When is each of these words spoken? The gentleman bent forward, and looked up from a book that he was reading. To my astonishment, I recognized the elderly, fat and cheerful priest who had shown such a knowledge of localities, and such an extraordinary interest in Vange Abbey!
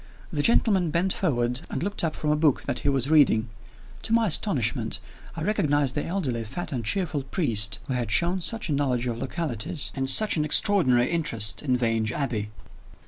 The 0.33 0.41
gentleman 0.41 0.89
bent 0.89 1.13
forward, 1.13 1.61
and 1.69 1.83
looked 1.83 2.03
up 2.03 2.15
from 2.15 2.31
a 2.31 2.35
book 2.35 2.63
that 2.63 2.79
he 2.79 2.89
was 2.89 3.11
reading. 3.11 3.49
To 4.01 4.13
my 4.13 4.25
astonishment, 4.25 4.99
I 5.35 5.43
recognized 5.43 5.93
the 5.93 6.03
elderly, 6.03 6.43
fat 6.43 6.71
and 6.71 6.83
cheerful 6.83 7.21
priest 7.21 7.77
who 7.85 7.93
had 7.93 8.09
shown 8.09 8.41
such 8.41 8.67
a 8.67 8.73
knowledge 8.73 9.05
of 9.05 9.19
localities, 9.19 9.91
and 9.95 10.09
such 10.09 10.37
an 10.37 10.43
extraordinary 10.43 11.11
interest 11.11 11.61
in 11.61 11.77
Vange 11.77 12.11
Abbey! 12.13 12.49